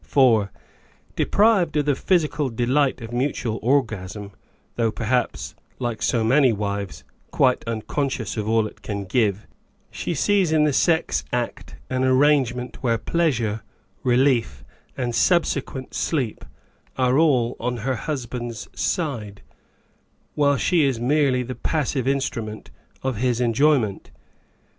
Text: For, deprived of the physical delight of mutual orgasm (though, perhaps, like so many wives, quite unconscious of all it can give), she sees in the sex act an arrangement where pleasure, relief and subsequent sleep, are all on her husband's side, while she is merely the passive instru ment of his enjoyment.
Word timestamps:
For, 0.03 0.51
deprived 1.15 1.77
of 1.77 1.85
the 1.85 1.93
physical 1.93 2.49
delight 2.49 3.01
of 3.01 3.13
mutual 3.13 3.59
orgasm 3.61 4.31
(though, 4.75 4.89
perhaps, 4.91 5.53
like 5.77 6.01
so 6.01 6.23
many 6.23 6.51
wives, 6.51 7.03
quite 7.29 7.63
unconscious 7.67 8.35
of 8.35 8.49
all 8.49 8.65
it 8.65 8.81
can 8.81 9.05
give), 9.05 9.45
she 9.91 10.15
sees 10.15 10.51
in 10.51 10.63
the 10.63 10.73
sex 10.73 11.23
act 11.31 11.75
an 11.87 12.03
arrangement 12.03 12.81
where 12.81 12.97
pleasure, 12.97 13.61
relief 14.03 14.63
and 14.97 15.13
subsequent 15.13 15.93
sleep, 15.93 16.43
are 16.97 17.19
all 17.19 17.55
on 17.59 17.77
her 17.85 17.95
husband's 17.95 18.67
side, 18.73 19.43
while 20.33 20.57
she 20.57 20.83
is 20.83 20.99
merely 20.99 21.43
the 21.43 21.53
passive 21.53 22.07
instru 22.07 22.43
ment 22.43 22.71
of 23.03 23.17
his 23.17 23.39
enjoyment. 23.39 24.09